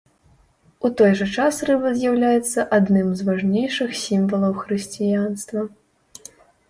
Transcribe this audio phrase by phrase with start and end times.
[0.87, 5.59] У той жа час рыба з'яўляецца адным з важнейшых сімвалаў хрысціянства.